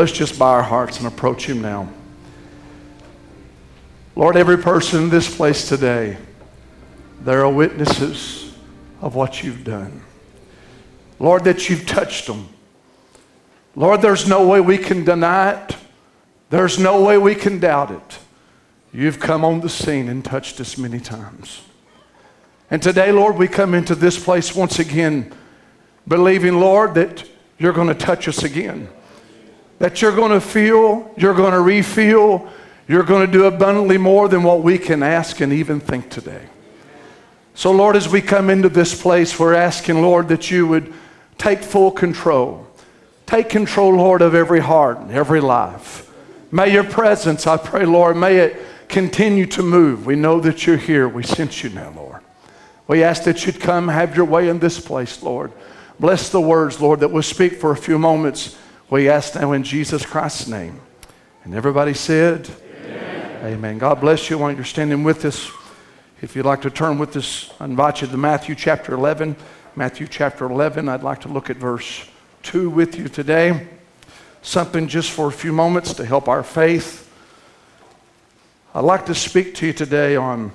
[0.00, 1.86] Let's just bow our hearts and approach Him now.
[4.16, 6.16] Lord, every person in this place today,
[7.20, 8.54] there are witnesses
[9.02, 10.00] of what you've done.
[11.18, 12.48] Lord, that you've touched them.
[13.76, 15.76] Lord, there's no way we can deny it.
[16.48, 18.18] There's no way we can doubt it.
[18.94, 21.60] You've come on the scene and touched us many times.
[22.70, 25.30] And today, Lord, we come into this place once again,
[26.08, 27.28] believing, Lord, that
[27.58, 28.88] you're going to touch us again.
[29.80, 32.48] That you're going to feel, you're going to refill,
[32.86, 36.46] you're going to do abundantly more than what we can ask and even think today.
[37.54, 40.92] So, Lord, as we come into this place, we're asking, Lord, that you would
[41.38, 42.66] take full control.
[43.26, 46.10] Take control, Lord, of every heart and every life.
[46.52, 50.04] May your presence, I pray, Lord, may it continue to move.
[50.04, 51.08] We know that you're here.
[51.08, 52.20] We sense you now, Lord.
[52.88, 55.52] We ask that you'd come, have your way in this place, Lord.
[56.00, 58.58] Bless the words, Lord, that we'll speak for a few moments.
[58.90, 60.80] We ask now in Jesus Christ's name.
[61.44, 62.50] And everybody said,
[62.82, 63.46] Amen.
[63.54, 63.78] Amen.
[63.78, 65.48] God bless you while you're standing with us.
[66.20, 69.36] If you'd like to turn with us, I invite you to Matthew chapter 11.
[69.76, 72.04] Matthew chapter 11, I'd like to look at verse
[72.42, 73.68] 2 with you today.
[74.42, 77.08] Something just for a few moments to help our faith.
[78.74, 80.50] I'd like to speak to you today on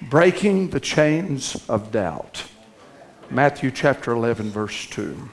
[0.00, 2.44] breaking the chains of doubt.
[3.30, 5.28] Matthew chapter 11, verse 2.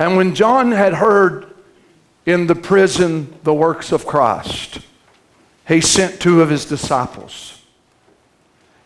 [0.00, 1.46] And when John had heard
[2.24, 4.78] in the prison the works of Christ,
[5.68, 7.62] he sent two of his disciples.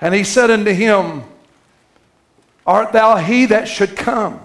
[0.01, 1.23] And he said unto him,
[2.67, 4.41] Art thou he that should come?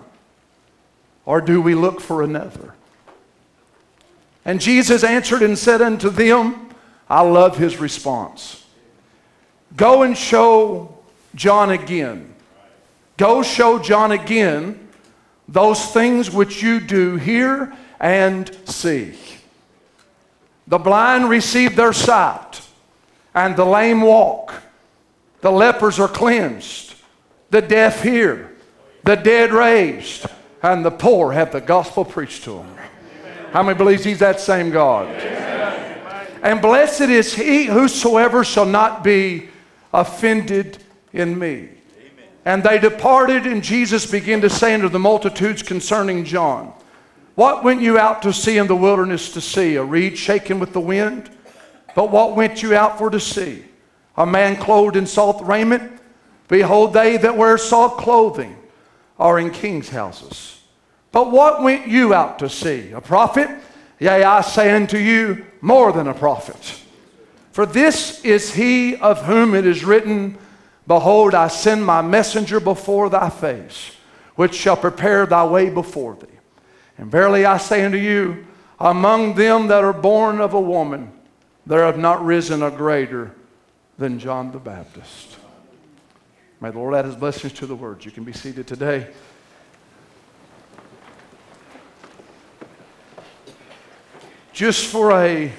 [1.25, 2.75] Or do we look for another?
[4.45, 6.69] And Jesus answered and said unto them,
[7.09, 8.63] I love his response.
[9.75, 10.99] Go and show
[11.33, 12.31] John again.
[13.17, 14.88] Go show John again
[15.51, 19.15] those things which you do hear and see.
[20.67, 22.61] The blind receive their sight,
[23.33, 24.53] and the lame walk.
[25.41, 26.93] The lepers are cleansed,
[27.49, 28.55] the deaf hear,
[29.03, 30.27] the dead raised,
[30.61, 32.75] and the poor have the gospel preached to them.
[33.51, 35.07] How many believes he's that same God?
[36.43, 39.49] And blessed is he whosoever shall not be
[39.91, 40.77] offended
[41.11, 41.69] in me.
[42.45, 46.73] And they departed, and Jesus began to say unto the multitudes concerning John,
[47.35, 49.75] What went you out to see in the wilderness to see?
[49.75, 51.29] A reed shaken with the wind?
[51.95, 53.65] But what went you out for to see?
[54.15, 55.99] A man clothed in soft raiment?
[56.47, 58.57] Behold, they that wear soft clothing
[59.17, 60.61] are in king's houses.
[61.11, 62.91] But what went you out to see?
[62.91, 63.49] A prophet?
[63.99, 66.83] Yea, I say unto you, more than a prophet.
[67.51, 70.37] For this is he of whom it is written,
[70.89, 73.91] Behold, I send my messenger before thy face,
[74.35, 76.25] which shall prepare thy way before thee.
[76.97, 78.45] And verily I say unto you,
[78.79, 81.11] among them that are born of a woman,
[81.65, 83.35] there have not risen a greater
[83.99, 85.37] than John the Baptist.
[86.59, 88.03] May the Lord add his blessings to the words.
[88.03, 89.07] You can be seated today.
[94.59, 95.49] just for a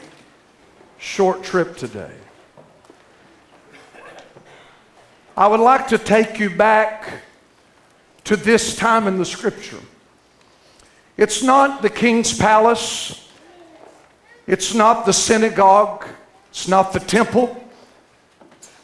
[0.98, 2.19] short trip today.
[5.36, 7.22] I would like to take you back
[8.24, 9.80] to this time in the scripture.
[11.16, 13.28] It's not the king's palace,
[14.46, 16.06] it's not the synagogue,
[16.50, 17.62] it's not the temple,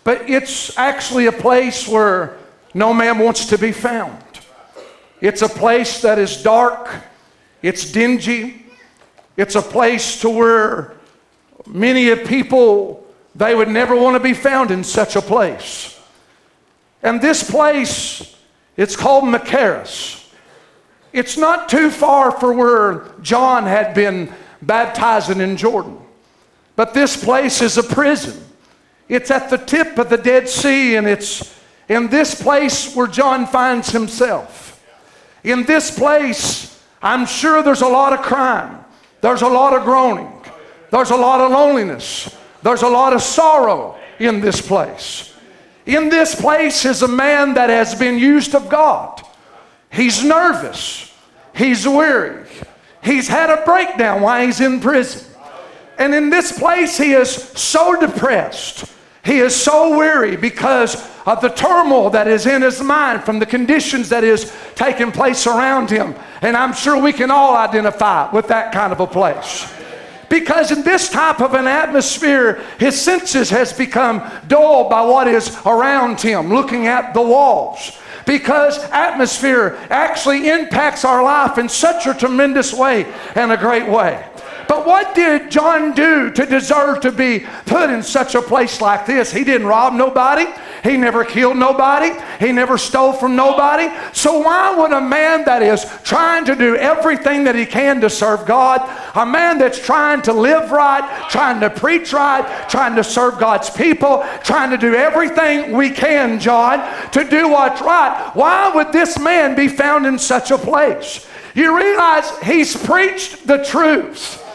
[0.04, 2.38] but it's actually a place where
[2.74, 4.22] no man wants to be found.
[5.20, 6.90] It's a place that is dark,
[7.62, 8.66] it's dingy,
[9.36, 10.94] it's a place to where
[11.66, 13.04] many of people
[13.34, 15.95] they would never want to be found in such a place.
[17.06, 18.34] And this place,
[18.76, 20.28] it's called Machaerus.
[21.12, 25.98] It's not too far from where John had been baptizing in Jordan.
[26.74, 28.42] But this place is a prison.
[29.08, 31.56] It's at the tip of the Dead Sea, and it's
[31.88, 34.84] in this place where John finds himself.
[35.44, 38.84] In this place, I'm sure there's a lot of crime.
[39.20, 40.32] There's a lot of groaning.
[40.90, 42.36] There's a lot of loneliness.
[42.64, 45.35] There's a lot of sorrow in this place.
[45.86, 49.22] In this place is a man that has been used of God.
[49.90, 51.14] He's nervous.
[51.54, 52.44] He's weary.
[53.02, 55.24] He's had a breakdown while he's in prison.
[55.96, 58.92] And in this place, he is so depressed.
[59.24, 63.46] He is so weary because of the turmoil that is in his mind from the
[63.46, 66.14] conditions that is taking place around him.
[66.42, 69.72] And I'm sure we can all identify with that kind of a place.
[70.28, 75.56] Because in this type of an atmosphere, his senses has become dulled by what is
[75.64, 77.92] around him, looking at the walls.
[78.26, 83.06] because atmosphere actually impacts our life in such a tremendous way
[83.36, 84.26] and a great way.
[84.68, 89.06] But what did John do to deserve to be put in such a place like
[89.06, 89.32] this?
[89.32, 90.46] He didn't rob nobody.
[90.82, 92.10] He never killed nobody.
[92.38, 93.88] He never stole from nobody.
[94.12, 98.10] So why would a man that is trying to do everything that he can to
[98.10, 98.80] serve God,
[99.14, 103.70] a man that's trying to live right, trying to preach right, trying to serve God's
[103.70, 106.78] people, trying to do everything we can, John,
[107.12, 111.26] to do what's right, why would this man be found in such a place?
[111.54, 114.45] You realize he's preached the truth.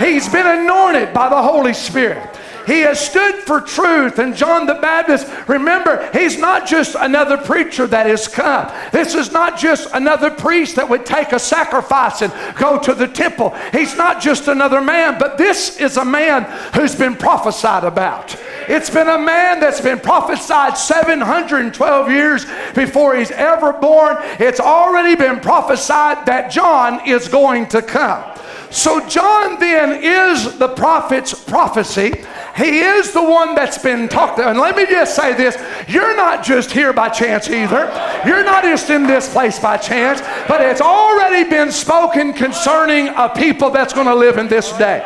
[0.00, 2.38] He's been anointed by the Holy Spirit.
[2.66, 4.18] He has stood for truth.
[4.18, 8.72] And John the Baptist, remember, he's not just another preacher that has come.
[8.92, 13.08] This is not just another priest that would take a sacrifice and go to the
[13.08, 13.54] temple.
[13.72, 16.44] He's not just another man, but this is a man
[16.74, 18.36] who's been prophesied about.
[18.68, 24.16] It's been a man that's been prophesied 712 years before he's ever born.
[24.38, 28.22] It's already been prophesied that John is going to come.
[28.70, 32.12] So, John then is the prophet's prophecy.
[32.56, 34.48] He is the one that's been talked to.
[34.48, 35.56] And let me just say this
[35.88, 37.90] you're not just here by chance either.
[38.24, 43.28] You're not just in this place by chance, but it's already been spoken concerning a
[43.28, 45.04] people that's going to live in this day.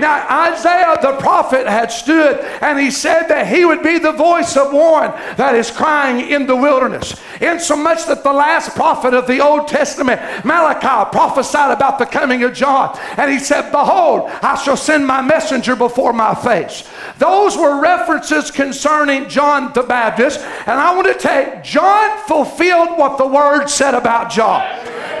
[0.00, 4.56] Now, Isaiah the prophet had stood and he said that he would be the voice
[4.56, 7.20] of one that is crying in the wilderness.
[7.40, 12.54] Insomuch that the last prophet of the Old Testament, Malachi, prophesied about the coming of
[12.54, 12.98] John.
[13.16, 16.88] And he said, Behold, I shall send my messenger before my face.
[17.18, 20.40] Those were references concerning John the Baptist.
[20.66, 24.62] And I want to take John fulfilled what the word said about John.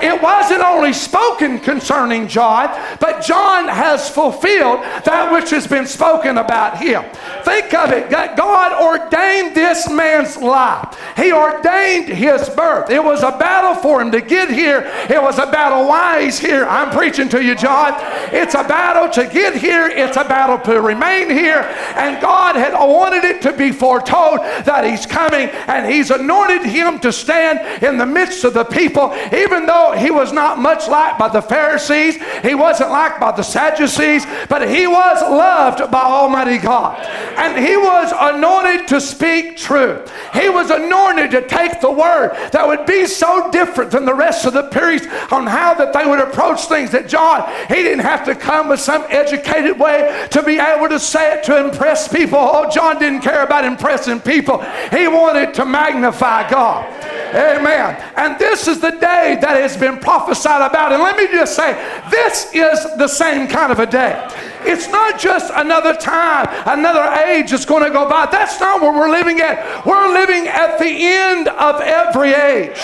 [0.02, 2.68] It wasn't only spoken concerning John,
[3.00, 7.04] but John has fulfilled that which has been spoken about him.
[7.44, 12.90] Think of it God ordained this man's life, He ordained his birth.
[12.90, 16.38] It was a battle for him to get here, it was a battle why he's
[16.38, 16.64] here.
[16.66, 17.94] I'm preaching to you, John.
[18.32, 21.60] It's a battle to get here, it's a battle to remain here.
[21.96, 26.98] And God had wanted it to be foretold that He's coming, and He's anointed him
[27.00, 31.18] to stand in the midst of the people, even though he was not much liked
[31.18, 36.58] by the Pharisees, he wasn't liked by the Sadducees, but he was loved by Almighty
[36.58, 36.98] God.
[37.36, 40.12] And he was anointed to speak truth.
[40.32, 44.46] He was anointed to take the word that would be so different than the rest
[44.46, 46.90] of the priests on how that they would approach things.
[46.90, 50.98] That John, he didn't have to come with some educated way to be able to
[50.98, 52.38] say it to impress people.
[52.38, 54.62] Oh, John didn't care about impressing people.
[54.90, 56.86] He wanted to magnify God.
[57.34, 58.12] Amen.
[58.16, 60.92] And this is the day that has been prophesied about.
[60.92, 61.72] And let me just say,
[62.10, 64.28] this is the same kind of a day.
[64.64, 68.26] It's not just another time, another age is going to go by.
[68.26, 69.84] That's not where we're living at.
[69.86, 72.78] We're living at the end of every age.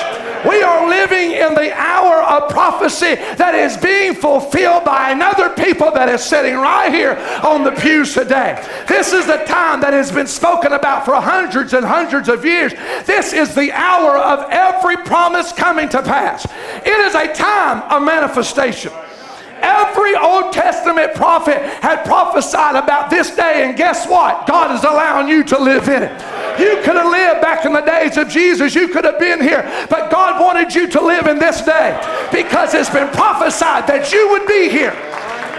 [0.48, 5.90] We are living in the hour of prophecy that is being fulfilled by another people
[5.92, 7.12] that is sitting right here
[7.44, 8.62] on the pews today.
[8.86, 12.72] This is the time that has been spoken about for hundreds and hundreds of years.
[13.04, 16.46] This is the hour of every promise coming to pass.
[16.84, 18.92] It is a time of manifestation.
[19.62, 24.46] Every Old Testament prophet had prophesied about this day, and guess what?
[24.46, 26.12] God is allowing you to live in it.
[26.60, 29.62] You could have lived back in the days of Jesus, you could have been here,
[29.90, 31.98] but God wanted you to live in this day
[32.32, 34.94] because it's been prophesied that you would be here,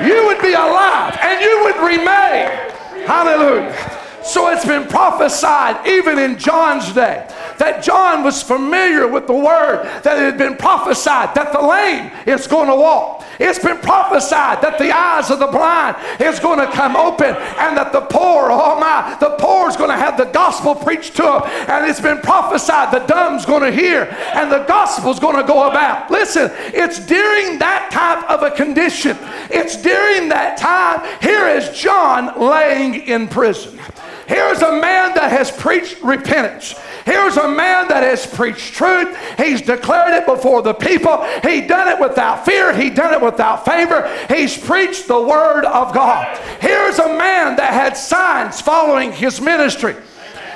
[0.05, 3.05] you would be alive, and you would remain.
[3.05, 3.96] Hallelujah.
[4.27, 7.25] So it's been prophesied even in John's day
[7.59, 12.11] that John was familiar with the word that it had been prophesied that the lame
[12.27, 13.23] is going to walk.
[13.39, 17.77] It's been prophesied that the eyes of the blind is going to come open and
[17.77, 21.21] that the poor, oh my, the poor is going to have the gospel preached to
[21.21, 21.41] them.
[21.69, 24.03] And it's been prophesied the dumb's going to hear
[24.33, 26.11] and the gospel's going to go about.
[26.11, 29.17] Listen, it's during that type of a condition.
[29.49, 31.07] It's during that time.
[31.21, 33.79] Here is John laying in prison.
[34.27, 36.75] Here's a man that has preached repentance.
[37.05, 39.17] Here's a man that has preached truth.
[39.37, 41.23] He's declared it before the people.
[41.43, 42.75] He done it without fear.
[42.75, 44.05] He done it without favor.
[44.27, 46.37] He's preached the word of God.
[46.59, 49.95] Here's a man that had signs following his ministry.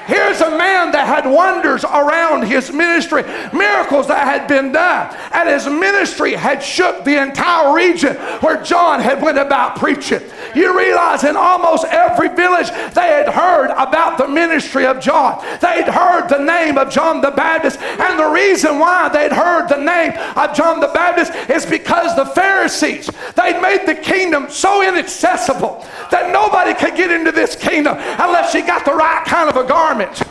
[0.07, 3.23] Here's a man that had wonders around his ministry,
[3.53, 5.15] miracles that had been done.
[5.31, 10.21] And his ministry had shook the entire region where John had went about preaching.
[10.55, 15.43] You realize in almost every village they had heard about the ministry of John.
[15.61, 17.79] They'd heard the name of John the Baptist.
[17.79, 22.25] And the reason why they'd heard the name of John the Baptist is because the
[22.25, 28.53] Pharisees, they'd made the kingdom so inaccessible that nobody could get into this kingdom unless
[28.53, 30.21] you got the right kind of a garment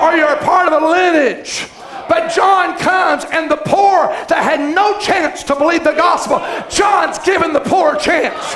[0.00, 1.68] or you're a part of a lineage
[2.08, 7.18] But John comes, and the poor that had no chance to believe the gospel, John's
[7.18, 8.54] given the poor a chance.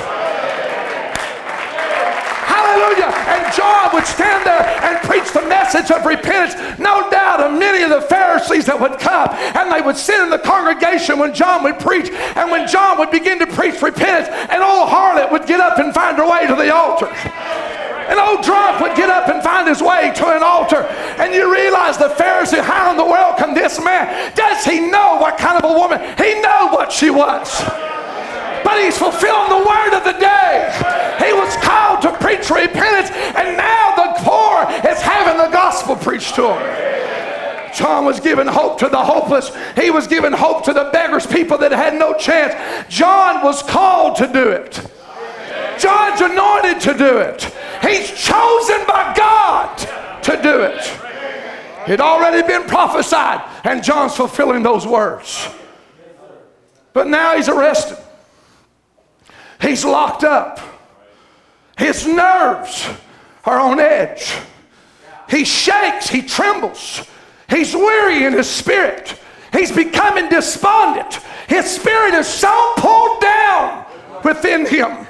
[2.59, 3.07] Hallelujah.
[3.07, 6.59] And John would stand there and preach the message of repentance.
[6.77, 10.29] No doubt of many of the Pharisees that would come and they would sit in
[10.29, 12.11] the congregation when John would preach.
[12.35, 15.93] And when John would begin to preach repentance, an old harlot would get up and
[15.93, 17.07] find her way to the altar.
[18.11, 20.83] An old drunk would get up and find his way to an altar.
[21.21, 24.33] And you realize the Pharisee, how in the world can this man?
[24.35, 26.01] Does he know what kind of a woman?
[26.17, 27.47] He knew what she was
[28.63, 30.69] but he's fulfilling the word of the day.
[31.25, 36.35] He was called to preach repentance, and now the poor is having the gospel preached
[36.35, 36.89] to him.
[37.73, 39.51] John was giving hope to the hopeless.
[39.75, 42.53] He was giving hope to the beggars, people that had no chance.
[42.89, 44.85] John was called to do it.
[45.79, 47.43] John's anointed to do it.
[47.81, 49.77] He's chosen by God
[50.23, 51.89] to do it.
[51.89, 55.47] It already been prophesied, and John's fulfilling those words.
[56.93, 57.97] But now he's arrested.
[59.61, 60.59] He's locked up.
[61.77, 62.87] His nerves
[63.45, 64.33] are on edge.
[65.29, 67.07] He shakes, he trembles.
[67.49, 69.19] He's weary in his spirit.
[69.51, 71.15] He's becoming despondent.
[71.47, 73.85] His spirit is so pulled down
[74.23, 75.07] within him.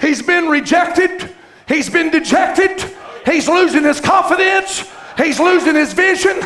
[0.00, 1.34] He's been rejected.
[1.66, 2.82] He's been dejected.
[3.24, 4.90] He's losing his confidence.
[5.16, 6.40] He's losing his vision.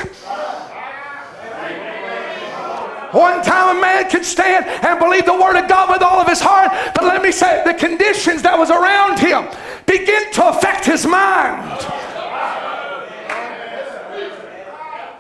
[3.13, 6.27] One time a man could stand and believe the word of God with all of
[6.27, 9.47] his heart, but let me say, the conditions that was around him
[9.85, 11.79] begin to affect his mind.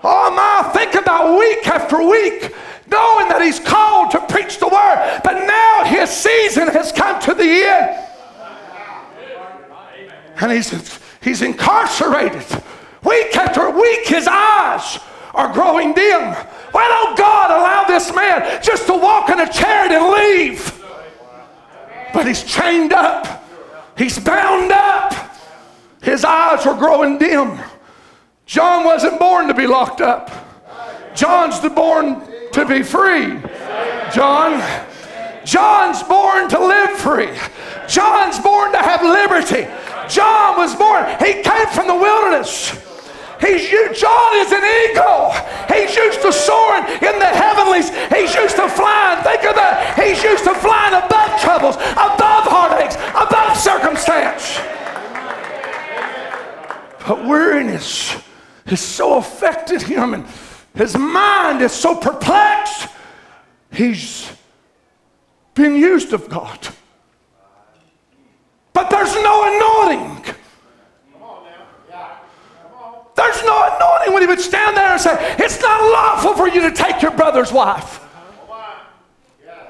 [0.05, 2.55] Oh my, think about week after week,
[2.91, 7.35] knowing that he's called to preach the word, but now his season has come to
[7.35, 8.09] the end.
[10.41, 12.45] And he's, he's incarcerated.
[13.05, 14.99] Week after week, his eyes
[15.35, 16.35] are growing dim.
[16.73, 20.83] Why don't God allow this man just to walk in a chariot and leave?
[22.13, 23.45] But he's chained up,
[23.97, 25.15] he's bound up,
[26.03, 27.59] his eyes are growing dim.
[28.45, 30.31] John wasn't born to be locked up,
[31.15, 32.23] John's born
[32.53, 33.41] to be free.
[34.13, 34.63] John,
[35.45, 37.31] John's born to live free.
[37.89, 39.67] John's born to have liberty.
[40.09, 42.92] John was born, he came from the wilderness.
[43.43, 45.35] He's John is an eagle.
[45.69, 47.91] He's used to soaring in the heavenlies.
[48.09, 49.23] He's used to flying.
[49.23, 49.99] Think of that.
[49.99, 54.59] He's used to flying above troubles, above heartaches, above circumstance.
[57.07, 58.17] But weariness
[58.67, 60.27] has so affected him, and
[60.75, 62.89] his mind is so perplexed.
[63.73, 64.31] He's
[65.55, 66.69] been used of God.
[68.73, 70.35] But there's no anointing.
[73.23, 76.63] There's no anointing when he would stand there and say, It's not lawful for you
[76.63, 78.01] to take your brother's wife.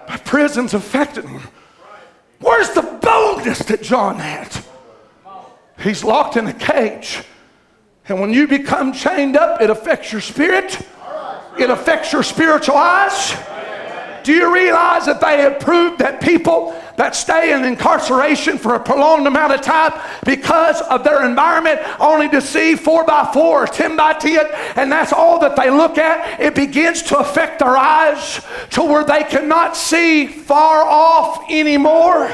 [0.09, 1.43] But prison's affected him.
[2.41, 4.65] Where's the boldness that John had?
[5.79, 7.23] He's locked in a cage.
[8.09, 10.79] And when you become chained up, it affects your spirit,
[11.59, 13.33] it affects your spiritual eyes.
[14.25, 18.81] Do you realize that they have proved that people that stay in incarceration for a
[18.81, 19.93] prolonged amount of time
[20.25, 24.93] because of their environment only to see four by four or ten by ten, and
[24.93, 26.41] that's all that they look at.
[26.41, 32.29] It begins to affect their eyes to where they cannot see far off anymore.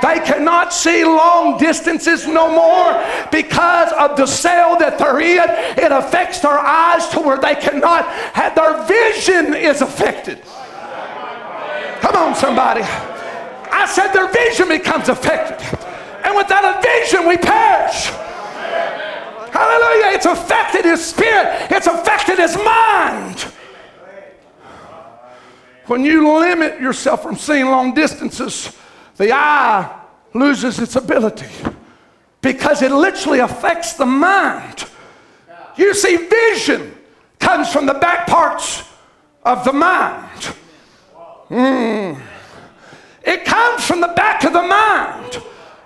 [0.00, 5.82] They cannot see long distances no more because of the cell that they're in.
[5.82, 10.40] It affects their eyes to where they cannot have their vision is affected.
[12.00, 12.82] Come on, somebody.
[12.82, 15.60] I said their vision becomes affected.
[16.24, 18.06] And without a vision, we perish.
[19.52, 20.14] Hallelujah.
[20.16, 23.40] It's affected his spirit, it's affected his mind.
[25.86, 28.76] When you limit yourself from seeing long distances,
[29.16, 30.00] the eye
[30.34, 31.46] loses its ability
[32.42, 34.84] because it literally affects the mind.
[35.76, 36.94] You see, vision
[37.38, 38.82] comes from the back parts
[39.44, 40.54] of the mind.
[41.50, 42.20] Mm.
[43.24, 45.42] It comes from the back of the mind.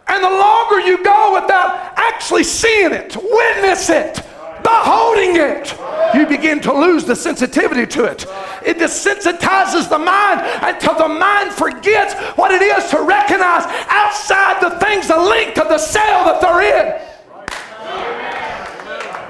[0.08, 4.22] And the longer you go without actually seeing it, witness it,
[4.62, 5.74] beholding it,
[6.14, 8.26] you begin to lose the sensitivity to it.
[8.64, 14.78] It desensitizes the mind until the mind forgets what it is to recognize outside the
[14.78, 17.12] things, the link of the cell that they're in.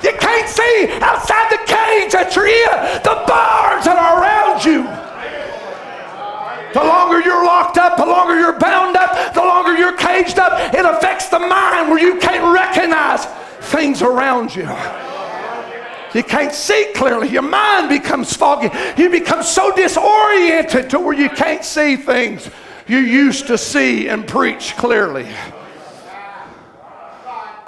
[0.02, 5.01] You can't see outside the cage that you're in, the bars that are around you.
[6.72, 10.74] The longer you're locked up, the longer you're bound up, the longer you're caged up,
[10.74, 13.26] it affects the mind where you can't recognize
[13.70, 14.68] things around you.
[16.14, 17.28] You can't see clearly.
[17.28, 18.70] Your mind becomes foggy.
[19.00, 22.50] You become so disoriented to where you can't see things
[22.86, 25.26] you used to see and preach clearly.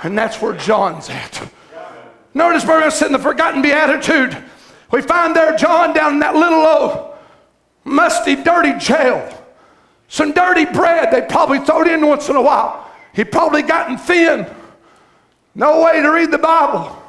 [0.02, 1.50] And that's where John's at.
[2.35, 4.37] Notice we're to sit in the forgotten beatitude.
[4.90, 7.13] We find there John down in that little old
[7.85, 9.31] musty, dirty jail.
[10.09, 12.90] Some dirty bread they probably throw in once in a while.
[13.14, 14.47] He probably gotten thin.
[15.55, 17.01] No way to read the Bible.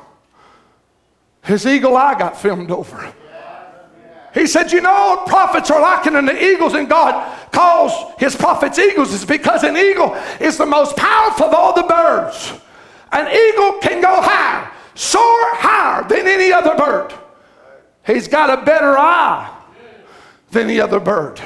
[1.44, 3.14] His eagle eye got filmed over.
[4.34, 9.14] He said, You know, prophets are likened unto eagles, and God calls his prophets eagles.
[9.14, 12.54] It's because an eagle is the most powerful of all the birds.
[13.12, 17.14] An eagle can go higher, soar higher than any other bird.
[18.06, 19.55] He's got a better eye
[20.56, 21.40] than the other bird.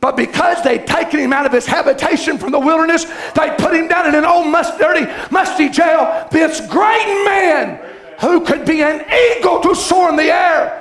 [0.00, 3.88] But because they'd taken him out of his habitation from the wilderness, they put him
[3.88, 6.26] down in an old, must, dirty, musty jail.
[6.30, 7.80] This great man
[8.20, 10.78] who could be an eagle to soar in the air.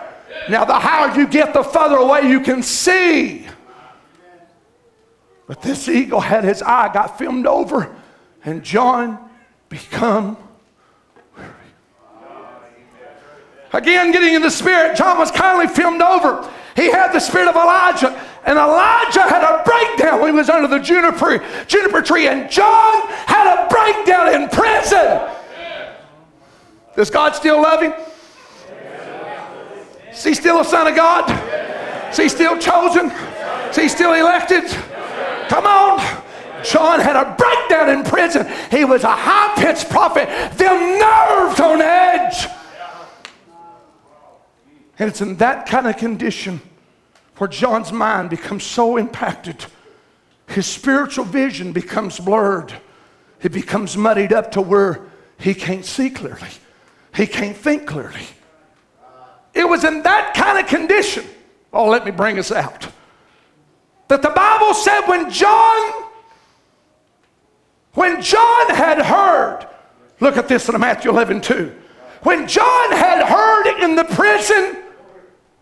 [0.50, 3.48] Now, the higher you get, the further away you can see.
[5.46, 7.96] But this eagle had his eye got filmed over,
[8.44, 9.20] and John
[9.70, 10.36] become
[11.38, 11.52] weary.
[13.72, 16.50] Again, getting in the spirit, John was kindly filmed over.
[16.76, 18.10] He had the spirit of Elijah,
[18.46, 23.08] and Elijah had a breakdown when he was under the juniper, juniper tree, and John
[23.08, 25.22] had a breakdown in prison.
[26.96, 27.94] Does God still love him?
[30.12, 31.30] Is he still a son of God?
[32.12, 33.12] Is he still chosen?
[33.70, 34.66] Is he still elected?
[35.48, 36.00] Come on.
[36.64, 38.48] John had a breakdown in prison.
[38.70, 42.48] He was a high pitched prophet, them nerves on edge.
[45.02, 46.62] And it's in that kind of condition
[47.38, 49.66] where John's mind becomes so impacted,
[50.46, 52.72] his spiritual vision becomes blurred.
[53.42, 55.02] It becomes muddied up to where
[55.40, 56.50] he can't see clearly,
[57.16, 58.28] he can't think clearly.
[59.56, 61.26] It was in that kind of condition.
[61.74, 62.88] Oh, let me bring us out.
[64.08, 66.04] That the Bible said when John,
[67.96, 69.68] when John had heard,
[70.20, 71.76] look at this in Matthew 11 2.
[72.22, 74.81] When John had heard in the prison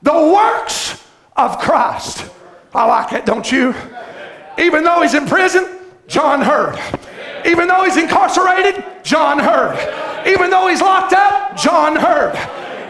[0.01, 1.03] the works
[1.35, 2.29] of Christ.
[2.73, 3.73] I like it, don't you?
[4.57, 5.65] Even though he's in prison,
[6.07, 6.77] John heard.
[7.45, 9.77] Even though he's incarcerated, John heard.
[10.27, 12.35] Even though he's locked up, John heard.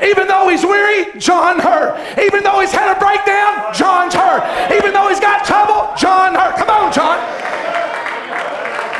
[0.03, 1.99] Even though he's weary, John heard.
[2.19, 4.41] Even though he's had a breakdown, John's heard.
[4.73, 6.55] Even though he's got trouble, John heard.
[6.55, 7.19] Come on, John.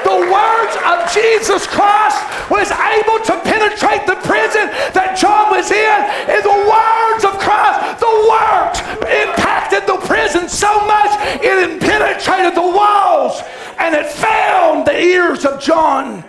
[0.10, 2.18] The words of Jesus Christ
[2.50, 4.66] was able to penetrate the prison
[4.98, 6.00] that John was in.
[6.26, 11.14] And the words of Christ, the words impacted the prison so much
[11.46, 13.44] it penetrated the walls
[13.78, 16.24] and it found the ears of John.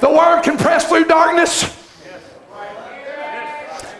[0.00, 1.62] The word can press through darkness.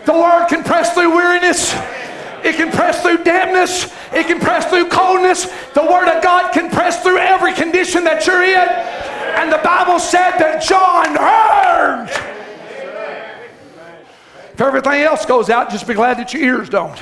[0.06, 1.74] The word can press through weariness.
[2.44, 3.92] It can press through dampness.
[4.12, 5.46] It can press through coldness.
[5.72, 8.68] The Word of God can press through every condition that you're in.
[9.40, 12.10] And the Bible said that John heard.
[14.52, 17.00] If everything else goes out, just be glad that your ears don't.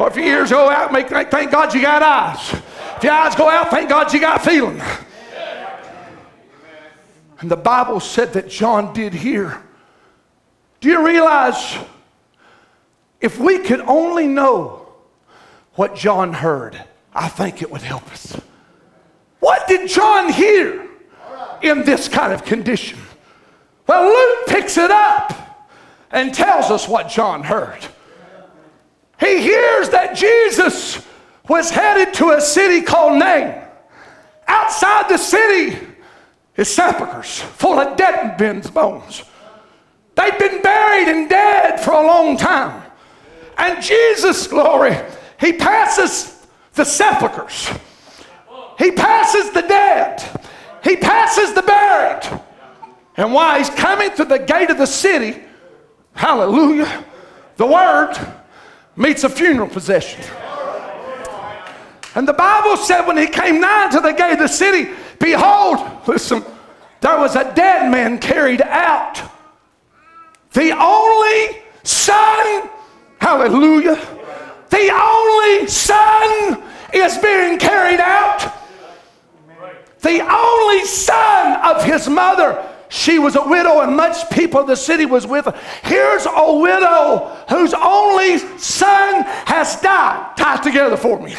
[0.00, 2.60] Or if your ears go out, make, thank God you got eyes.
[2.96, 4.82] If your eyes go out, thank God you got feeling.
[7.40, 9.62] And the Bible said that John did hear.
[10.80, 11.76] Do you realize
[13.20, 14.88] if we could only know
[15.74, 16.82] what John heard,
[17.14, 18.40] I think it would help us.
[19.40, 20.88] What did John hear
[21.62, 22.98] in this kind of condition?
[23.86, 25.68] Well, Luke picks it up
[26.10, 27.84] and tells us what John heard.
[29.18, 31.06] He hears that Jesus
[31.48, 33.54] was headed to a city called Nain.
[34.46, 35.78] Outside the city
[36.56, 39.24] is sepulchres full of dead men's bones.
[40.14, 42.79] They've been buried and dead for a long time.
[43.60, 44.96] And Jesus, glory,
[45.38, 47.68] he passes the sepulchres.
[48.78, 50.24] He passes the dead.
[50.82, 52.40] He passes the buried.
[53.18, 55.42] And while he's coming to the gate of the city,
[56.14, 57.04] hallelujah,
[57.58, 58.14] the word
[58.96, 60.24] meets a funeral procession.
[62.14, 65.86] And the Bible said when he came nigh to the gate of the city, behold,
[66.08, 66.42] listen,
[67.02, 69.20] there was a dead man carried out.
[70.54, 72.70] The only son
[73.20, 73.96] Hallelujah.
[74.70, 78.56] The only son is being carried out.
[80.00, 82.66] The only son of his mother.
[82.88, 85.60] She was a widow, and much people of the city was with her.
[85.84, 90.36] Here's a widow whose only son has died.
[90.36, 91.36] Tie together for me.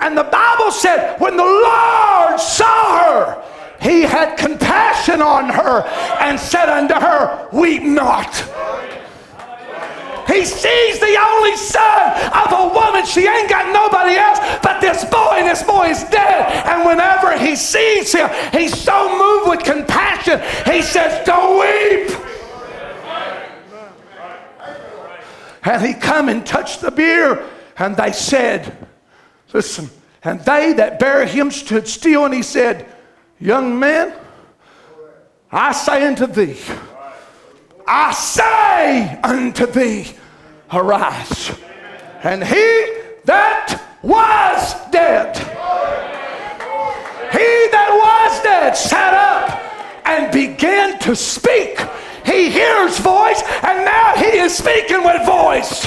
[0.00, 3.44] And the Bible said, when the Lord saw her,
[3.80, 5.82] he had compassion on her
[6.20, 8.32] and said unto her, Weep not.
[10.32, 13.04] He sees the only son of a woman.
[13.04, 16.66] She ain't got nobody else but this boy, and this boy is dead.
[16.66, 20.40] And whenever he sees him, he's so moved with compassion,
[20.72, 22.18] he says, Don't weep.
[25.64, 28.88] And he come and touched the bier, and they said,
[29.52, 29.90] Listen,
[30.24, 32.86] and they that bare him stood still, and he said,
[33.38, 34.14] Young man,
[35.50, 36.58] I say unto thee,
[37.86, 40.06] I say unto thee,
[40.72, 41.58] arise.
[42.22, 42.86] And he
[43.24, 45.36] that was dead,
[47.32, 51.80] he that was dead sat up and began to speak.
[52.24, 55.86] He hears voice, and now he is speaking with voice.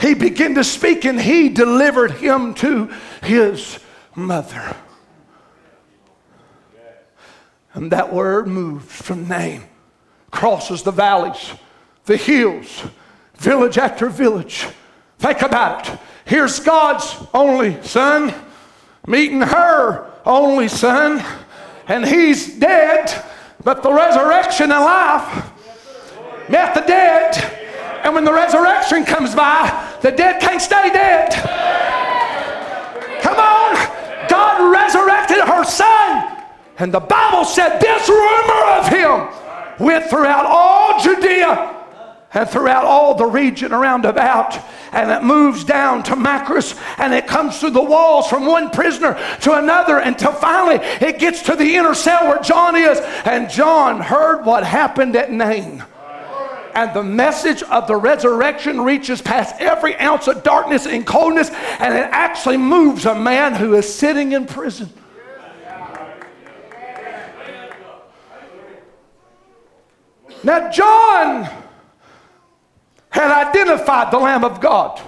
[0.00, 2.90] He began to speak, and he delivered him to
[3.22, 3.78] his
[4.14, 4.76] mother.
[7.74, 9.62] And that word moved from Nain,
[10.32, 11.52] crosses the valleys,
[12.06, 12.82] the hills,
[13.36, 14.66] village after village.
[15.20, 15.98] Think about it.
[16.24, 18.34] Here's God's only son
[19.06, 21.24] meeting her only son,
[21.88, 23.24] and he's dead,
[23.64, 25.50] but the resurrection and life
[26.48, 27.36] met the dead.
[28.04, 31.32] And when the resurrection comes by, the dead can't stay dead.
[33.22, 33.74] Come on.
[34.28, 36.38] God resurrected her son.
[36.78, 39.41] And the Bible said this rumor of him
[39.78, 41.82] went throughout all Judea
[42.34, 44.58] and throughout all the region around about.
[44.92, 49.14] And it moves down to Machaerus and it comes through the walls from one prisoner
[49.40, 52.98] to another until finally it gets to the inner cell where John is.
[53.24, 55.84] And John heard what happened at Nain.
[56.74, 61.92] And the message of the resurrection reaches past every ounce of darkness and coldness, and
[61.92, 64.88] it actually moves a man who is sitting in prison.
[70.44, 71.48] Now, John
[73.10, 75.00] had identified the Lamb of God.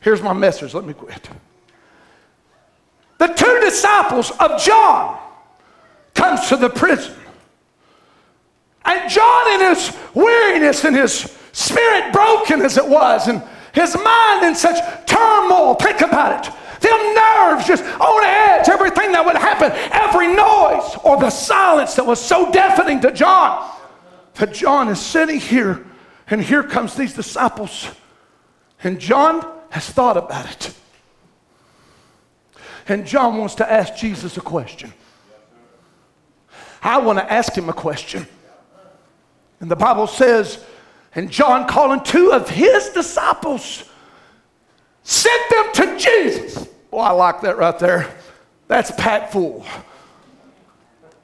[0.00, 0.74] Here's my message.
[0.74, 1.28] Let me quit.
[3.18, 5.18] The two disciples of John
[6.14, 7.14] comes to the prison.
[8.84, 14.44] And John in his weariness and his spirit broken as it was, and his mind
[14.44, 16.52] in such turmoil, think about it.
[16.80, 22.06] Them nerves just on edge, everything that would happen, every noise or the silence that
[22.06, 23.68] was so deafening to John.
[24.38, 25.84] That John is sitting here,
[26.28, 27.88] and here comes these disciples.
[28.82, 30.74] And John has thought about it.
[32.86, 34.92] And John wants to ask Jesus a question.
[36.82, 38.26] I want to ask him a question.
[39.60, 40.64] And the Bible says,
[41.14, 43.84] and John calling two of his disciples
[45.02, 46.66] sent them to Jesus.
[46.90, 48.14] Boy, I like that right there.
[48.68, 49.66] That's Pat Fool.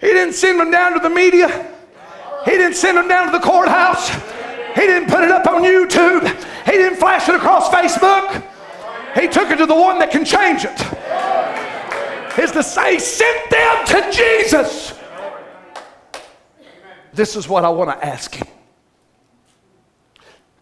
[0.00, 1.70] He didn't send them down to the media.
[2.44, 4.08] He didn't send them down to the courthouse.
[4.74, 6.26] He didn't put it up on YouTube.
[6.66, 8.42] He didn't flash it across Facebook.
[9.14, 12.38] He took it to the one that can change it.
[12.38, 14.98] Is to say, send them to Jesus.
[17.12, 18.48] This is what I want to ask him.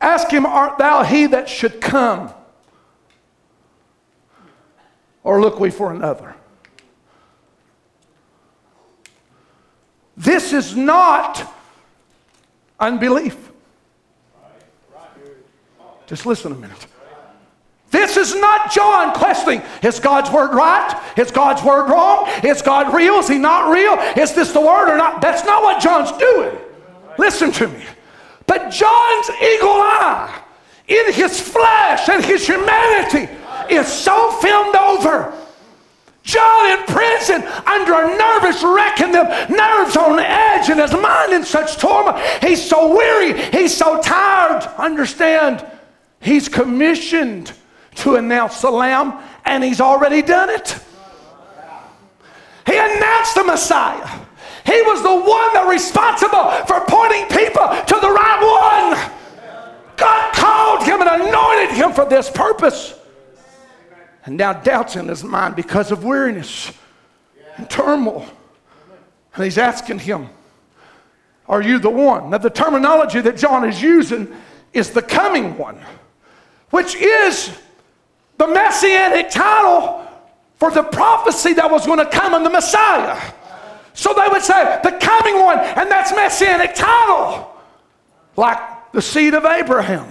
[0.01, 2.35] Ask him, Art thou he that should come?
[5.25, 6.35] Or look we for another?
[10.17, 11.51] This is not
[12.83, 13.51] unbelief.
[16.07, 16.87] Just listen a minute.
[17.91, 20.99] This is not John questioning is God's word right?
[21.17, 22.29] Is God's word wrong?
[22.43, 23.15] Is God real?
[23.15, 23.95] Is he not real?
[24.21, 25.21] Is this the word or not?
[25.21, 26.57] That's not what John's doing.
[27.19, 27.85] Listen to me.
[28.47, 30.43] But John's eagle eye
[30.89, 33.31] in his flesh and his humanity
[33.71, 35.33] is so filmed over
[36.23, 41.33] John in prison under a nervous wreck and them nerves on edge and his mind
[41.33, 42.19] in such torment.
[42.41, 43.41] He's so weary.
[43.51, 44.63] He's so tired.
[44.79, 45.67] Understand,
[46.21, 47.53] he's commissioned
[47.97, 50.79] to announce the Lamb and he's already done it.
[52.67, 54.21] He announced the Messiah.
[54.65, 59.97] He was the one that responsible for pointing people to the right one.
[59.97, 62.95] God called him and anointed him for this purpose
[64.25, 66.73] and now doubts in his mind because of weariness
[67.57, 68.27] and turmoil.
[69.35, 70.29] And he's asking him,
[71.49, 72.31] Are you the one?
[72.31, 74.33] Now, the terminology that John is using
[74.73, 75.79] is the coming one,
[76.71, 77.57] which is
[78.39, 80.07] the messianic title
[80.57, 83.21] for the prophecy that was going to come in the Messiah.
[83.95, 87.51] So they would say, The coming one, and that's messianic title,
[88.37, 90.07] like the seed of Abraham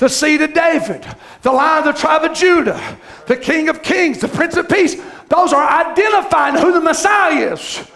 [0.00, 1.06] the seed of David,
[1.42, 4.96] the lion of the tribe of Judah, the King of Kings, the Prince of Peace.
[5.28, 7.86] Those are identifying who the Messiah is.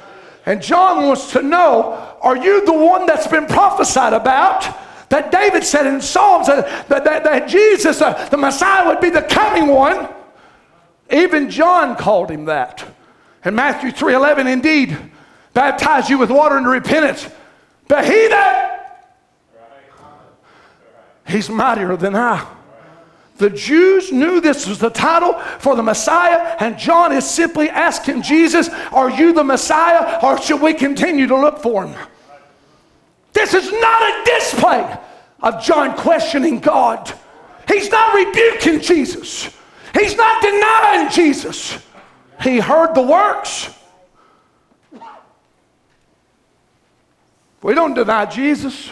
[0.44, 4.78] And John wants to know are you the one that's been prophesied about?
[5.08, 9.10] That David said in Psalms that, that, that, that Jesus, uh, the Messiah, would be
[9.10, 10.08] the coming one.
[11.10, 12.86] Even John called him that.
[13.44, 14.96] In Matthew 3:11, indeed,
[15.54, 17.28] baptize you with water into repentance.
[17.88, 18.73] But he that
[21.26, 22.46] he's mightier than I.
[23.36, 28.22] The Jews knew this was the title for the Messiah, and John is simply asking
[28.22, 31.98] Jesus, Are you the Messiah, or should we continue to look for him?
[33.32, 34.98] This is not a display
[35.42, 37.12] of John questioning God.
[37.66, 39.50] He's not rebuking Jesus,
[39.92, 41.78] he's not denying Jesus.
[42.42, 43.70] He heard the works.
[47.62, 48.90] We don't deny Jesus,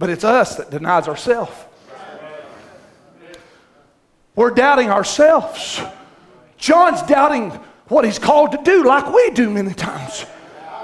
[0.00, 1.52] but it's us that denies ourselves.
[4.34, 5.78] We're doubting ourselves.
[6.56, 7.50] John's doubting
[7.88, 10.24] what he's called to do, like we do many times.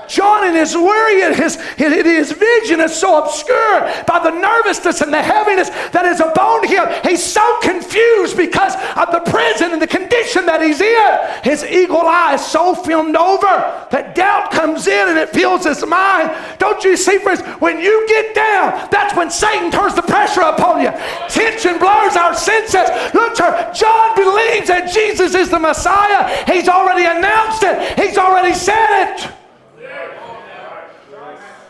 [0.08, 5.12] John in his worry and his, his vision is so obscured by the nervousness and
[5.12, 6.86] the heaviness that is upon him.
[7.02, 11.42] He's so confused because of the prison and the condition that he's in.
[11.42, 15.84] His eagle eye is so filmed over that doubt comes in and it fills his
[15.86, 16.30] mind.
[16.58, 20.80] Don't you see, friends, when you get down, that's when Satan turns the pressure upon
[20.80, 20.90] you.
[21.28, 22.88] Tension blurs our senses.
[23.14, 26.44] Look, church, John believes that Jesus is the Messiah.
[26.46, 29.35] He's already announced it, he's already said it.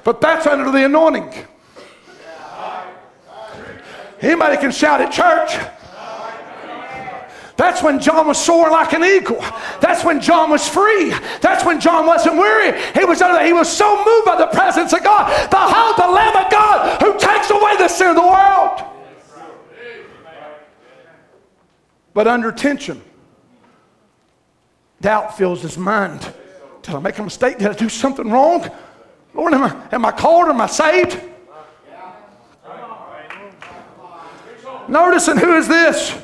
[0.06, 1.34] But that's under the anointing.
[4.20, 5.58] Anybody can shout at church.
[7.56, 9.40] That's when John was soaring like an eagle.
[9.80, 11.12] That's when John was free.
[11.40, 12.80] That's when John wasn't weary.
[12.94, 15.26] He was under, he was so moved by the presence of God.
[15.50, 18.84] Behold the Lamb of God who takes away the sin of the world.
[22.14, 23.02] But under tension,
[25.00, 26.32] doubt fills his mind.
[26.82, 27.58] Did I make a mistake?
[27.58, 28.70] Did I do something wrong?
[29.36, 30.48] Lord, am I, am I called?
[30.48, 31.20] Am I saved?
[34.88, 36.16] Noticing who is this?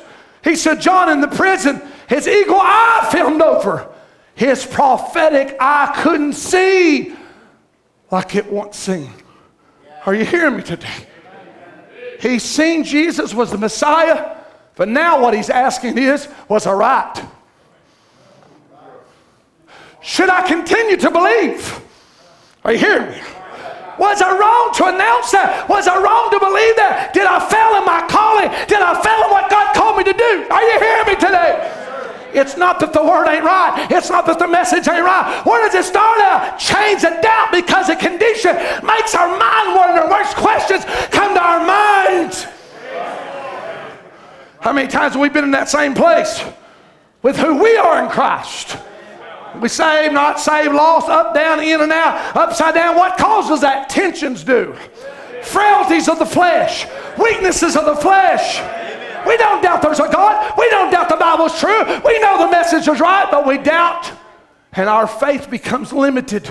[0.43, 3.89] He said, John in the prison, his eagle eye filmed over.
[4.35, 7.13] His prophetic eye couldn't see
[8.09, 9.11] like it once seen.
[10.05, 11.07] Are you hearing me today?
[12.19, 14.37] He's seen Jesus was the Messiah,
[14.75, 17.25] but now what he's asking is, was I right?
[20.01, 21.81] Should I continue to believe?
[22.63, 23.21] Are you hearing me?
[23.99, 25.69] Was I wrong to announce that?
[25.69, 27.13] Was I wrong to believe that?
[27.13, 28.49] Did I fail in my calling?
[28.65, 30.47] Did I fail in what God called me to do?
[30.49, 31.61] Are you hearing me today?
[32.33, 33.85] It's not that the word ain't right.
[33.91, 35.45] It's not that the message ain't right.
[35.45, 36.57] Where does it start out?
[36.57, 40.09] Change of doubt because a condition makes our mind wonder.
[40.09, 42.47] Worst questions come to our minds.
[44.59, 46.41] How many times have we been in that same place
[47.21, 48.77] with who we are in Christ?
[49.61, 52.95] We saved, not saved, lost, up, down, in and out, upside down.
[52.95, 53.89] What causes that?
[53.89, 54.75] Tensions do.
[55.43, 56.87] Frailties of the flesh,
[57.17, 58.59] weaknesses of the flesh.
[59.27, 60.53] We don't doubt there's a God.
[60.57, 61.83] We don't doubt the Bible's true.
[62.05, 64.11] We know the message is right, but we doubt.
[64.73, 66.49] And our faith becomes limited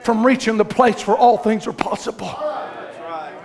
[0.00, 2.30] from reaching the place where all things are possible.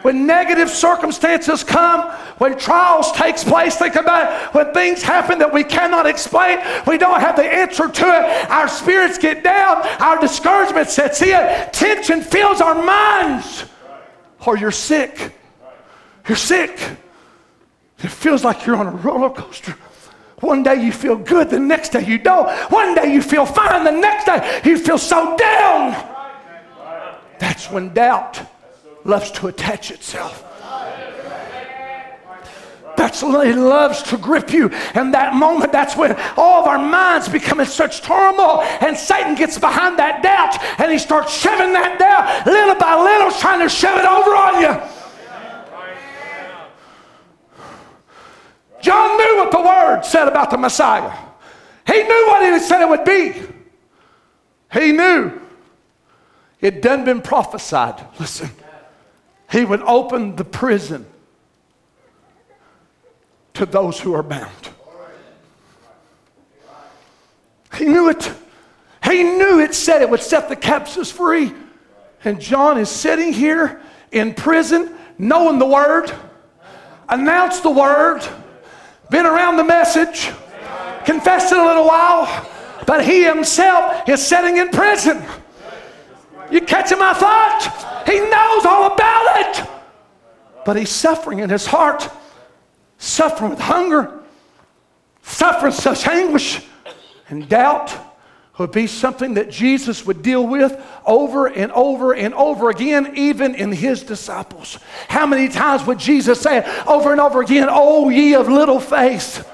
[0.04, 4.54] When negative circumstances come, when trials takes place, think about it.
[4.54, 8.50] When things happen that we cannot explain, we don't have the answer to it.
[8.50, 13.66] Our spirits get down, our discouragement sets in, tension fills our minds.
[14.46, 15.34] Or you're sick.
[16.28, 16.80] You're sick.
[18.00, 19.76] It feels like you're on a roller coaster.
[20.40, 22.48] One day you feel good, the next day you don't.
[22.72, 26.14] One day you feel fine, the next day you feel so down.
[27.40, 28.40] That's when doubt
[29.08, 30.44] loves to attach itself.
[32.98, 34.70] That's it loves to grip you.
[34.96, 38.62] And that moment, that's when all of our minds become in such turmoil.
[38.82, 43.32] And Satan gets behind that doubt and he starts shoving that doubt little by little,
[43.40, 44.92] trying to shove it over on you.
[48.82, 51.16] John knew what the word said about the Messiah.
[51.86, 53.34] He knew what he said it would be.
[54.74, 55.40] He knew.
[56.62, 58.04] It done been prophesied.
[58.20, 58.50] Listen
[59.50, 61.06] he would open the prison
[63.54, 64.52] to those who are bound.
[67.76, 68.32] He knew it.
[69.04, 71.54] He knew it said it would set the captives free.
[72.24, 73.82] And John is sitting here
[74.12, 76.12] in prison, knowing the word,
[77.08, 78.22] announced the word,
[79.10, 80.30] been around the message,
[81.06, 82.50] confessed it a little while,
[82.86, 85.24] but he himself is sitting in prison.
[86.52, 87.97] You catching my thought?
[88.08, 89.70] He knows all about it.
[90.66, 92.10] But he's suffering in his heart,
[92.98, 94.20] suffering with hunger,
[95.22, 96.66] suffering such anguish.
[97.30, 97.94] And doubt
[98.58, 103.54] would be something that Jesus would deal with over and over and over again, even
[103.54, 104.80] in his disciples.
[105.10, 108.80] How many times would Jesus say it over and over again, Oh, ye of little
[108.80, 109.48] faith?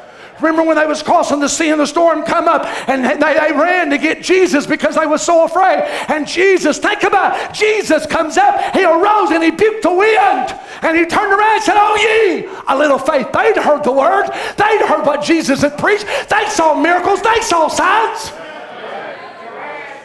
[0.44, 3.54] Remember when they was crossing the sea and the storm come up and they, they
[3.54, 5.80] ran to get Jesus because they were so afraid.
[6.10, 7.54] And Jesus, think about it.
[7.56, 10.60] Jesus comes up, he arose and he buked the wind.
[10.82, 13.32] And he turned around and said, Oh ye, a little faith.
[13.32, 14.28] They'd heard the word.
[14.58, 16.06] They'd heard what Jesus had preached.
[16.30, 17.22] They saw miracles.
[17.22, 18.34] They saw signs.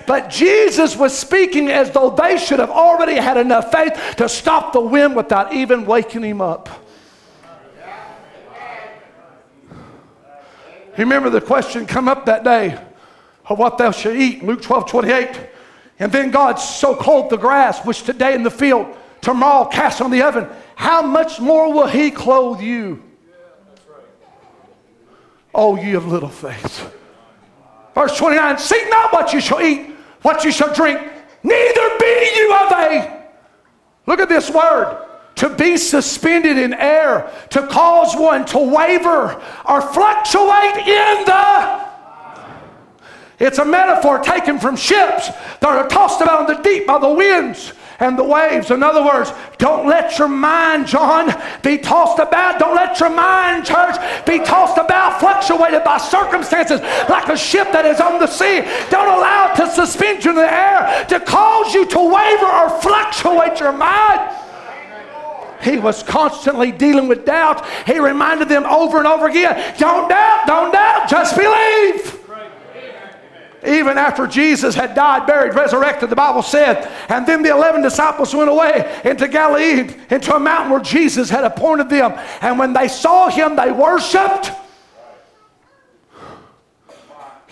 [0.07, 4.73] But Jesus was speaking as though they should have already had enough faith to stop
[4.73, 6.88] the wind without even waking him up.
[10.99, 12.77] Remember the question come up that day
[13.47, 15.49] of what thou shalt eat, Luke 12, 28.
[16.01, 20.11] And then God so clothed the grass, which today in the field, tomorrow cast on
[20.11, 20.49] the oven.
[20.75, 23.03] How much more will he clothe you?
[25.55, 26.95] Oh, ye of little faith.
[27.95, 31.01] Verse 29 Seek not what you shall eat, what you shall drink,
[31.43, 33.25] neither be you of a.
[34.07, 35.08] Look at this word.
[35.39, 41.89] To be suspended in air, to cause one to waver or fluctuate in the.
[43.39, 47.09] It's a metaphor taken from ships that are tossed about in the deep by the
[47.09, 48.73] winds and the waves.
[48.73, 52.59] In other words, don't let your mind, John, be tossed about.
[52.59, 53.95] Don't let your mind, church,
[54.27, 58.63] be tossed about, fluctuated by circumstances like a ship that is on the sea.
[58.91, 62.71] Don't allow it to suspend you in the air, to cause you to waver or
[62.83, 64.48] fluctuate your mind.
[65.63, 67.67] He was constantly dealing with doubt.
[67.87, 72.19] He reminded them over and over again don't doubt, don't doubt, just believe.
[73.67, 78.33] Even after Jesus had died, buried, resurrected, the Bible said, and then the 11 disciples
[78.33, 82.13] went away into Galilee, into a mountain where Jesus had appointed them.
[82.41, 84.53] And when they saw him, they worshiped.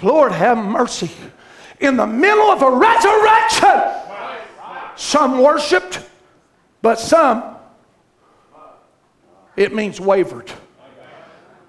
[0.01, 1.11] Lord, have mercy.
[1.81, 4.03] In the middle of a resurrection,
[4.95, 6.01] some worshiped,
[6.83, 7.56] but some,
[9.57, 10.53] it means wavered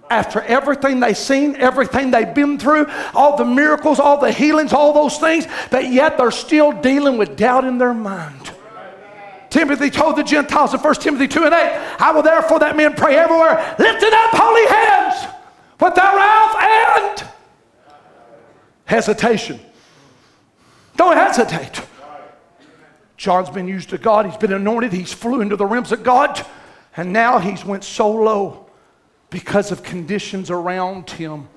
[0.09, 4.93] after everything they've seen, everything they've been through, all the miracles, all the healings, all
[4.93, 8.51] those things, but yet they're still dealing with doubt in their mind.
[9.49, 11.59] Timothy told the Gentiles in 1 Timothy 2 and 8,
[11.99, 15.33] I will therefore that men pray everywhere, lifting up holy hands
[15.79, 17.29] without wrath and
[18.85, 19.59] hesitation.
[20.95, 21.81] Don't hesitate.
[23.15, 24.25] John's been used to God.
[24.25, 24.93] He's been anointed.
[24.93, 26.45] He's flew into the realms of God.
[26.97, 28.65] And now he's went so low
[29.29, 31.47] because of conditions around him.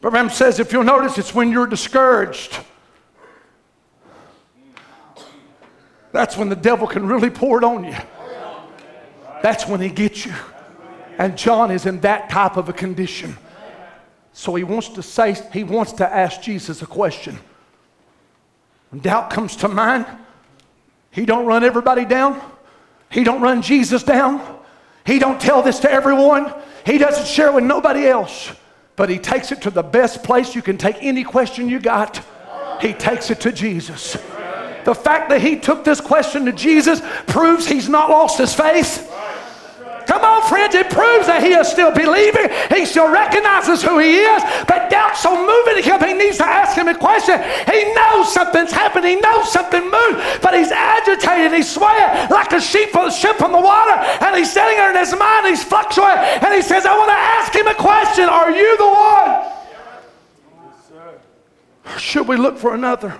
[0.00, 2.60] Branham says, if you'll notice, it's when you're discouraged.
[6.12, 7.96] That's when the devil can really pour it on you.
[9.42, 10.32] That's when he gets you.
[11.18, 13.36] And John is in that type of a condition.
[14.32, 17.38] So he wants to say, he wants to ask Jesus a question.
[18.90, 20.06] When doubt comes to mind,
[21.16, 22.38] he don't run everybody down.
[23.10, 24.60] He don't run Jesus down.
[25.06, 26.52] He don't tell this to everyone.
[26.84, 28.52] He doesn't share with nobody else.
[28.96, 32.22] But he takes it to the best place you can take any question you got.
[32.82, 34.12] He takes it to Jesus.
[34.84, 39.10] The fact that he took this question to Jesus proves he's not lost his faith.
[40.06, 42.46] Come on, friends, it proves that he is still believing.
[42.70, 46.78] He still recognizes who he is, but doubt's so moving him, he needs to ask
[46.78, 47.42] him a question.
[47.66, 52.60] He knows something's happened, he knows something moved, but he's agitated, he's swaying like a
[52.60, 56.46] sheep on, ship on the water, and he's sitting there in his mind, he's fluctuating,
[56.46, 58.28] and he says, I want to ask him a question.
[58.30, 59.52] Are you the one?
[61.86, 63.18] Or should we look for another?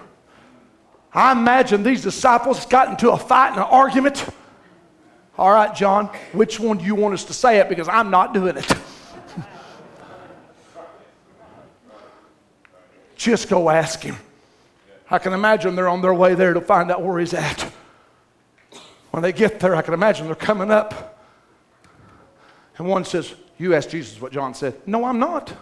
[1.13, 4.27] I imagine these disciples got into a fight and an argument.
[5.39, 7.69] All right, John, which one do you want us to say it?
[7.69, 8.67] Because I'm not doing it.
[13.17, 14.17] Just go ask him.
[15.11, 17.61] I can imagine they're on their way there to find out where he's at.
[19.11, 21.19] When they get there, I can imagine they're coming up.
[22.79, 24.75] And one says, You ask Jesus what John said.
[24.87, 25.53] No, I'm not.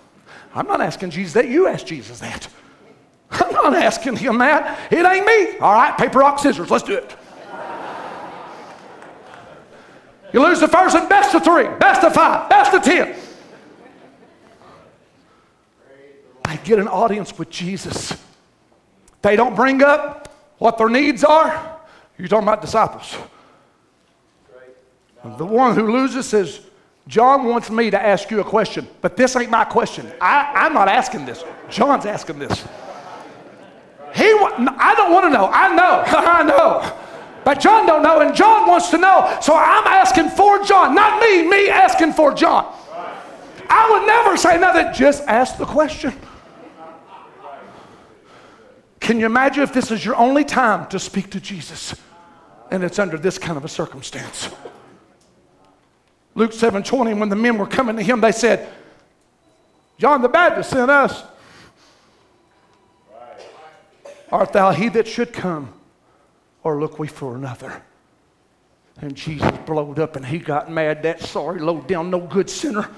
[0.55, 1.49] I'm not asking Jesus that.
[1.49, 2.49] You ask Jesus that.
[3.31, 4.93] I'm not asking him that.
[4.93, 5.59] It ain't me.
[5.59, 6.70] All right, paper, rock, scissors.
[6.70, 7.16] Let's do it.
[10.35, 13.14] You lose the first and best of three, best of five, best of ten.
[16.45, 18.20] I get an audience with Jesus.
[19.22, 21.78] They don't bring up what their needs are.
[22.18, 23.16] You're talking about disciples.
[25.39, 26.62] The one who loses says,
[27.07, 30.11] John wants me to ask you a question, but this ain't my question.
[30.20, 31.45] I, am not asking this.
[31.70, 32.64] John's asking this.
[34.16, 35.47] He, I don't want to know.
[35.47, 36.03] I know.
[36.07, 37.05] I know.
[37.45, 39.39] But John don't know, and John wants to know.
[39.43, 42.75] So I'm asking for John, not me, me asking for John.
[43.69, 44.93] I would never say nothing.
[44.95, 46.13] Just ask the question.
[49.01, 51.95] Can you imagine if this is your only time to speak to Jesus
[52.71, 54.49] and it's under this kind of a circumstance?
[56.35, 58.67] Luke 7 20, when the men were coming to him, they said,
[59.99, 61.23] John the Baptist sent us.
[64.33, 65.73] Art thou he that should come,
[66.65, 67.83] or look we for another?
[69.01, 71.03] And Jesus blowed up and he got mad.
[71.03, 72.89] That sorry, low down, no good sinner.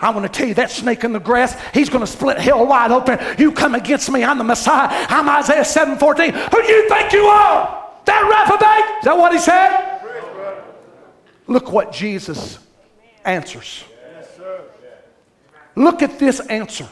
[0.00, 2.66] I want to tell you that snake in the grass, he's going to split hell
[2.66, 3.18] wide open.
[3.38, 4.88] You come against me, I'm the Messiah.
[5.08, 6.32] I'm Isaiah 7:14.
[6.32, 7.90] Who do you think you are?
[8.04, 8.98] That reprobate?
[8.98, 10.00] Is that what he said?
[11.46, 12.58] Look what Jesus
[13.24, 13.84] answers.
[15.76, 16.88] Look at this answer.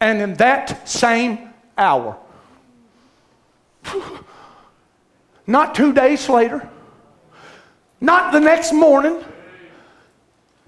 [0.00, 2.16] And in that same hour,
[5.46, 6.68] not two days later,
[8.00, 9.22] not the next morning,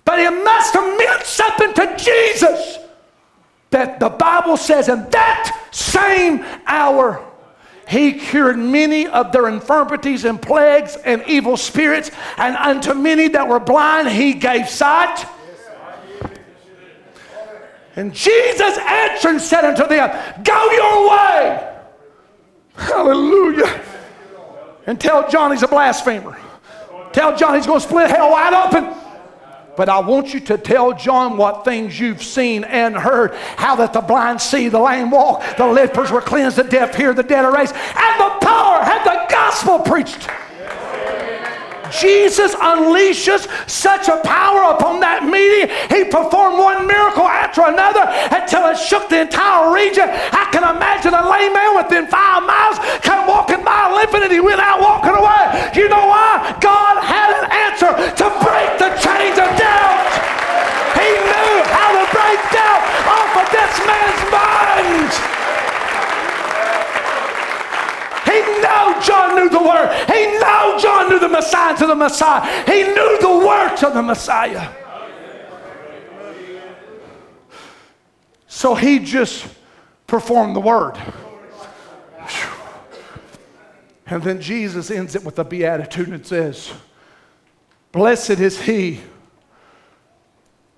[0.05, 2.79] but it must have meant something to Jesus
[3.71, 7.23] that the Bible says in that same hour,
[7.89, 13.47] he cured many of their infirmities and plagues and evil spirits, and unto many that
[13.47, 15.27] were blind, he gave sight.
[17.97, 20.11] And Jesus answered and said unto them,
[20.43, 21.76] Go your way.
[22.77, 23.83] Hallelujah.
[24.87, 26.39] And tell John he's a blasphemer.
[27.13, 28.95] Tell John he's going to split hell wide open.
[29.77, 33.35] But I want you to tell John what things you've seen and heard.
[33.57, 37.13] How that the blind see, the lame walk, the lepers were cleansed, the deaf hear,
[37.13, 40.29] the dead are raised, and the power had the gospel preached.
[41.91, 45.71] Jesus unleashes such a power upon that meeting.
[45.89, 48.05] He performed one miracle after another
[48.35, 50.09] until it shook the entire region.
[50.09, 50.65] I can
[51.07, 54.81] imagine a lame man within five miles come walking by limping and he went out
[54.81, 55.71] walking away.
[55.75, 56.57] You know why?
[56.61, 60.11] God had an answer to break the chains of doubt.
[60.99, 65.13] He knew how to break doubt off of this man's mind.
[68.27, 69.89] He knew John knew the word.
[70.11, 72.43] He knew John knew the Messiah to the Messiah.
[72.65, 74.73] He knew the words of the Messiah.
[78.49, 79.47] So he just
[80.07, 80.97] performed the word.
[84.07, 86.73] And then Jesus ends it with a beatitude and says,
[87.91, 89.01] Blessed is he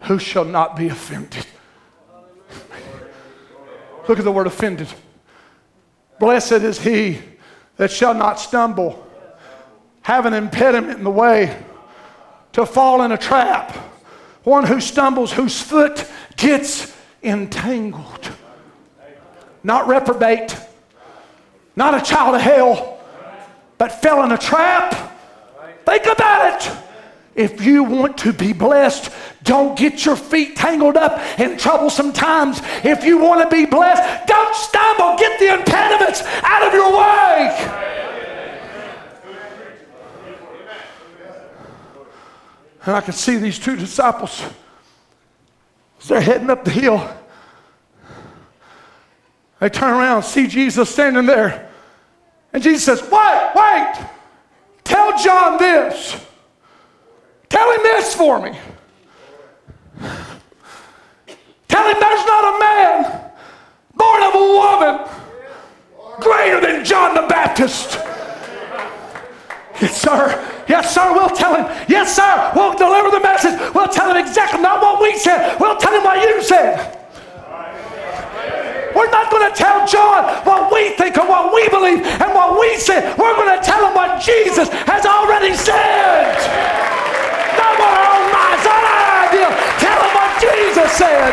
[0.02, 1.46] who shall not be offended.
[4.08, 4.88] Look at the word offended.
[6.18, 7.18] Blessed is he
[7.76, 9.06] that shall not stumble,
[10.02, 11.56] have an impediment in the way,
[12.52, 13.72] to fall in a trap,
[14.42, 18.30] one who stumbles, whose foot gets entangled.
[19.62, 20.56] Not reprobate,
[21.76, 23.00] not a child of hell,
[23.76, 24.94] but fell in a trap.
[25.84, 26.78] Think about it.
[27.34, 29.12] If you want to be blessed,
[29.44, 32.60] don't get your feet tangled up in troublesome times.
[32.82, 35.16] If you want to be blessed, don't stumble.
[35.16, 37.84] Get the impediments out of your way.
[42.84, 44.42] And I can see these two disciples
[46.00, 47.17] as they're heading up the hill.
[49.60, 51.68] They turn around, see Jesus standing there.
[52.52, 54.06] And Jesus says, Wait, wait.
[54.84, 56.24] Tell John this.
[57.48, 58.58] Tell him this for me.
[61.68, 63.30] Tell him there's not a man
[63.94, 65.08] born of a woman
[66.20, 67.98] greater than John the Baptist.
[69.80, 70.64] Yes, sir.
[70.68, 71.12] Yes, sir.
[71.12, 71.86] We'll tell him.
[71.88, 72.52] Yes, sir.
[72.54, 73.58] We'll deliver the message.
[73.74, 75.58] We'll tell him exactly not what we said.
[75.60, 76.97] We'll tell him what you said.
[78.98, 82.58] We're not going to tell John what we think or what we believe and what
[82.58, 83.14] we say.
[83.16, 86.88] We're going to tell him what Jesus has already said
[87.58, 89.48] not our own minds, not our idea.
[89.78, 91.32] Tell them what Jesus said.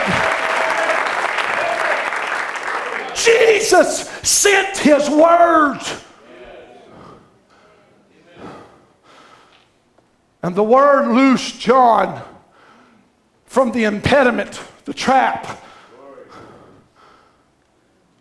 [3.15, 6.03] Jesus sent his words.
[10.41, 12.21] And the word loosed John
[13.45, 15.61] from the impediment, the trap.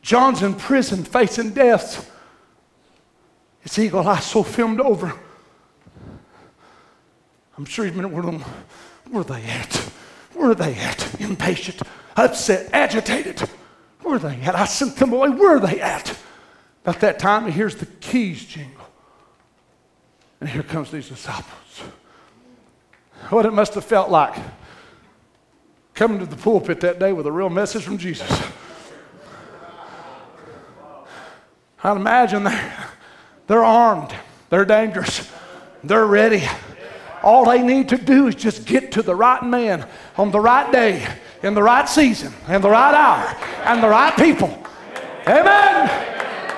[0.04, 2.12] John's in prison facing death.
[3.60, 5.18] His eagle eye so filmed over.
[7.56, 8.44] I'm sure he's been one of them.
[9.10, 9.74] Where are they at?
[10.34, 11.20] Where are they at?
[11.20, 11.80] Impatient,
[12.16, 13.40] upset, agitated.
[14.02, 14.54] Where are they at?
[14.54, 15.30] I sent them away.
[15.30, 16.14] Where are they at?
[16.82, 18.86] About that time, he hears the keys jingle.
[20.38, 21.80] And here comes these disciples.
[23.30, 24.34] What it must have felt like
[25.94, 28.28] coming to the pulpit that day with a real message from Jesus.
[31.84, 32.72] I'd imagine they're,
[33.46, 34.14] they're armed,
[34.48, 35.30] they're dangerous,
[35.84, 36.42] they're ready.
[37.22, 40.70] All they need to do is just get to the right man on the right
[40.72, 41.06] day,
[41.42, 44.58] in the right season, in the right hour, and the right people.
[45.26, 46.10] Amen.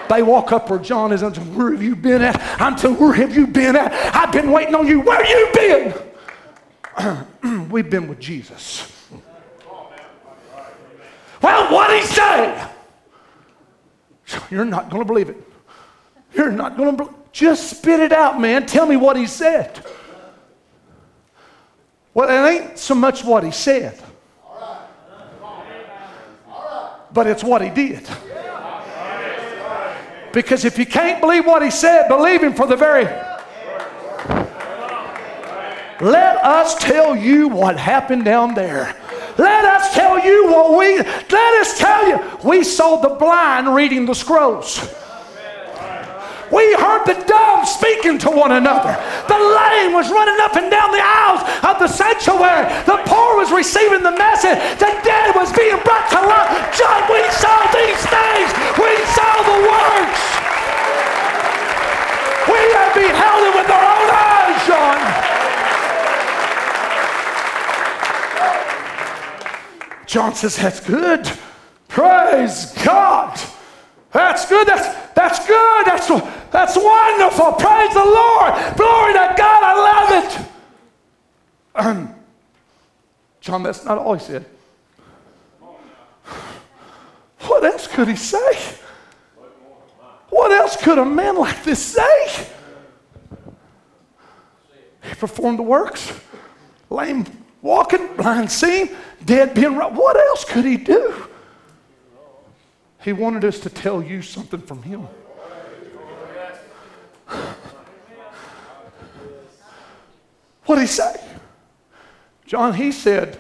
[0.09, 2.41] They walk up where John is and say, Where have you been at?
[2.61, 3.93] I'm telling where have you been at?
[4.15, 5.01] I've been waiting on you.
[5.01, 5.95] Where you
[7.43, 7.69] been?
[7.71, 8.93] We've been with Jesus.
[11.43, 12.71] Well, what'd he say?
[14.51, 15.37] You're not going to believe it.
[16.35, 18.67] You're not going to believe Just spit it out, man.
[18.67, 19.85] Tell me what he said.
[22.15, 24.03] Well, it ain't so much what he said,
[27.13, 28.09] but it's what he did.
[30.33, 33.05] Because if you can't believe what he said, believe him for the very.
[36.01, 38.95] Let us tell you what happened down there.
[39.39, 44.07] Let us tell you what we, let us tell you, we saw the blind reading
[44.07, 44.81] the scrolls.
[46.53, 48.95] We heard the dumb speaking to one another.
[49.27, 52.71] The lame was running up and down the aisles of the sanctuary.
[52.87, 54.55] The poor was receiving the message.
[54.79, 56.51] The dead was being brought to life.
[56.71, 58.49] John, we saw these things.
[58.79, 60.23] We saw the works.
[62.47, 64.99] We have beheld it with our own eyes, John.
[70.07, 71.29] John says, That's good.
[71.89, 73.39] Praise God.
[74.13, 74.67] That's good.
[74.67, 75.87] That's, that's good.
[75.87, 76.09] That's,
[76.51, 77.53] that's wonderful.
[77.53, 78.77] Praise the Lord.
[78.77, 79.63] Glory to God.
[79.63, 80.49] I love it.
[81.75, 82.15] Um,
[83.41, 84.47] John, that's not all he said.
[87.41, 88.59] What else could he say?
[90.31, 92.47] What else could a man like this say?
[95.03, 96.13] He performed the works.
[96.91, 97.25] Lame
[97.67, 98.91] walking, blind seeing,
[99.25, 99.93] dead being right.
[99.93, 101.27] What else could he do?
[103.03, 105.07] He wanted us to tell you something from Him.
[110.65, 111.15] What did He say?
[112.47, 113.39] John, He said,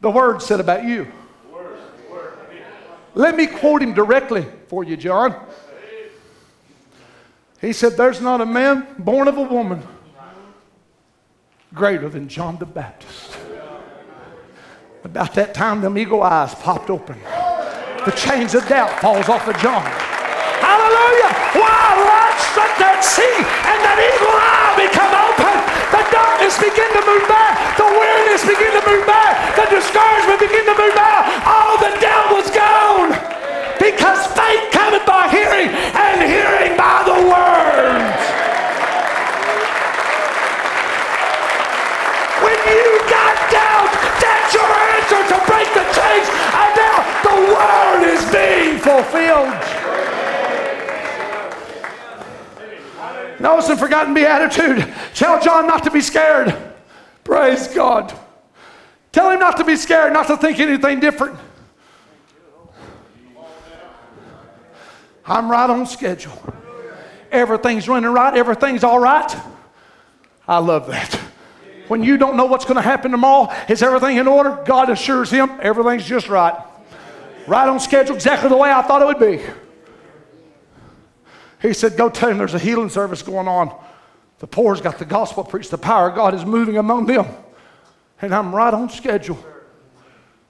[0.00, 1.06] the Word said about you.
[3.14, 5.34] Let me quote Him directly for you, John.
[7.60, 9.82] He said, There's not a man born of a woman
[11.74, 13.36] greater than John the Baptist.
[15.02, 17.18] About that time, them eagle eyes popped open
[18.04, 19.80] the chains of doubt falls off of John.
[20.60, 21.32] Hallelujah!
[21.56, 25.56] Why light struck that sea and that eagle eye become open.
[25.88, 27.56] The darkness begin to move back.
[27.80, 29.56] The weariness begin to move back.
[29.56, 31.48] The discouragement begin to move back.
[31.48, 33.16] All the doubt was gone.
[33.80, 36.63] Because faith cometh by hearing and hearing
[48.84, 49.54] fulfilled.
[53.40, 54.86] Notice and forgotten beatitude.
[55.14, 56.54] Tell John not to be scared.
[57.24, 58.12] Praise God.
[59.12, 61.38] Tell him not to be scared, not to think anything different.
[65.26, 66.38] I'm right on schedule.
[67.32, 69.34] Everything's running right, everything's all right.
[70.46, 71.14] I love that.
[71.88, 74.62] When you don't know what's going to happen tomorrow, is everything in order?
[74.64, 76.54] God assures him everything's just right.
[77.46, 79.44] Right on schedule, exactly the way I thought it would be.
[81.60, 83.74] He said, Go tell him there's a healing service going on.
[84.38, 85.70] The poor's got the gospel preached.
[85.70, 87.26] The power of God is moving among them.
[88.20, 89.42] And I'm right on schedule.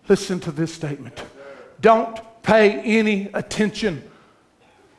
[0.09, 1.23] Listen to this statement.
[1.81, 4.03] Don't pay any attention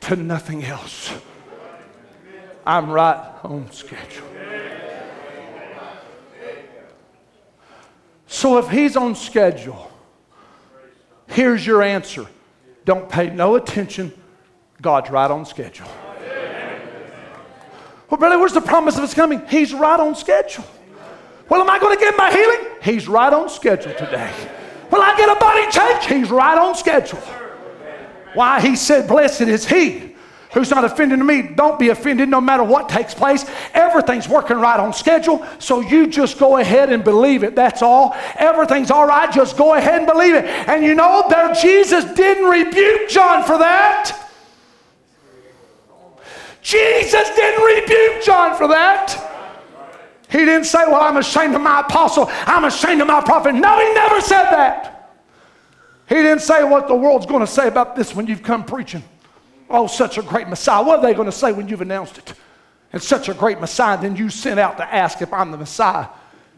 [0.02, 1.14] to nothing else.
[2.66, 4.26] I'm right on schedule.
[8.28, 9.92] So if he's on schedule,
[11.28, 12.26] here's your answer.
[12.86, 14.14] Don't pay no attention.
[14.82, 15.88] God's right on schedule.
[18.10, 19.42] Well, brother, where's the promise of his coming?
[19.48, 20.66] He's right on schedule.
[21.50, 22.72] Well, am I going to get my healing?
[22.82, 24.32] He's right on schedule today.
[24.92, 26.06] Will I get a body change?
[26.06, 27.20] He's right on schedule.
[28.34, 28.62] Why?
[28.62, 30.15] He said, Blessed is he
[30.56, 31.42] who's not offended to me.
[31.44, 33.46] Don't be offended no matter what takes place.
[33.74, 37.56] Everything's working right on schedule, so you just go ahead and believe it.
[37.56, 38.16] That's all.
[38.38, 39.32] Everything's all right.
[39.32, 40.46] Just go ahead and believe it.
[40.46, 44.22] And you know, there Jesus didn't rebuke John for that.
[46.62, 49.22] Jesus didn't rebuke John for that.
[50.30, 52.28] He didn't say, Well, I'm ashamed of my apostle.
[52.30, 53.54] I'm ashamed of my prophet.
[53.54, 55.12] No, he never said that.
[56.08, 59.04] He didn't say what the world's going to say about this when you've come preaching.
[59.70, 60.84] Oh, such a great Messiah.
[60.84, 62.34] What are they going to say when you've announced it?
[62.94, 66.08] And such a great Messiah, then you sent out to ask if I'm the Messiah.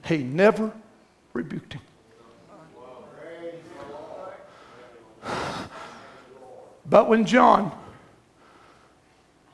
[0.06, 0.72] He never
[1.34, 1.82] rebuked him.
[6.90, 7.78] But when John,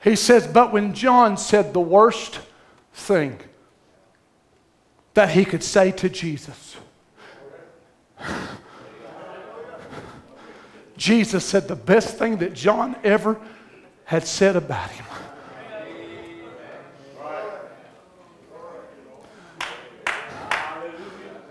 [0.04, 2.40] he says, but when John said the worst
[2.94, 3.40] thing
[5.14, 6.76] that he could say to Jesus.
[11.04, 13.38] Jesus said the best thing that John ever
[14.06, 15.06] had said about him.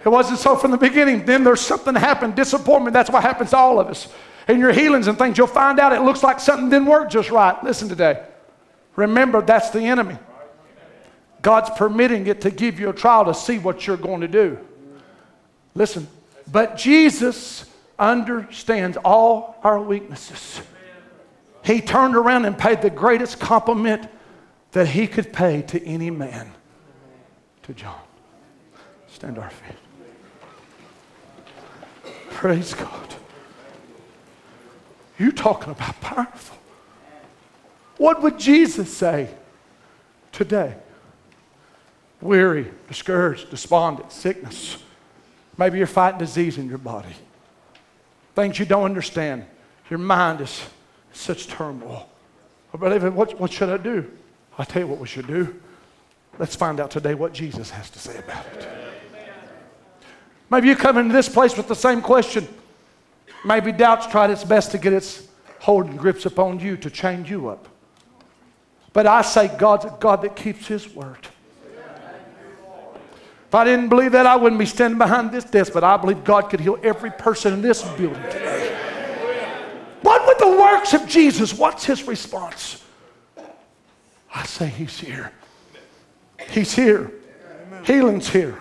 [0.03, 1.26] It wasn't so from the beginning.
[1.26, 2.94] Then there's something happened, disappointment.
[2.94, 4.09] That's what happens to all of us.
[4.48, 7.30] In your healings and things, you'll find out it looks like something didn't work just
[7.30, 7.62] right.
[7.62, 8.24] Listen today.
[8.96, 10.16] Remember, that's the enemy.
[11.42, 14.59] God's permitting it to give you a trial to see what you're going to do.
[15.74, 16.09] Listen,
[16.50, 17.66] but Jesus
[17.99, 20.61] understands all our weaknesses.
[21.64, 24.09] He turned around and paid the greatest compliment
[24.72, 26.51] that he could pay to any man
[27.62, 28.01] to John.
[29.09, 29.76] Stand our feet.
[32.30, 33.14] Praise God.
[35.18, 36.59] You talking about powerful.
[37.99, 39.28] What would Jesus say
[40.32, 40.74] today?
[42.20, 44.78] Weary, discouraged, despondent, sickness.
[45.59, 47.14] Maybe you're fighting disease in your body.
[48.35, 49.45] Things you don't understand.
[49.91, 50.64] Your mind is
[51.12, 52.09] such turmoil.
[52.72, 54.11] Oh, but what, what should I do?
[54.59, 55.61] I'll tell you what we should do.
[56.39, 58.68] Let's find out today what Jesus has to say about it.
[60.51, 62.47] Maybe you come into this place with the same question.
[63.45, 65.26] Maybe doubt's tried its best to get its
[65.61, 67.68] hold and grips upon you to chain you up.
[68.93, 71.28] But I say God's a God that keeps His word.
[73.53, 76.24] If I didn't believe that, I wouldn't be standing behind this desk, but I believe
[76.24, 78.74] God could heal every person in this building today.
[80.00, 81.53] What would the works of Jesus?
[81.53, 82.82] What's His response?
[84.34, 85.32] I say He's here.
[86.48, 87.12] He's here.
[87.84, 88.59] Healing's here.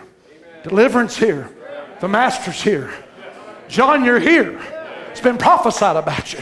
[0.64, 1.50] Deliverance here.
[2.02, 2.94] The Master's here.
[3.70, 4.60] John, you're here.
[5.12, 6.42] It's been prophesied about you.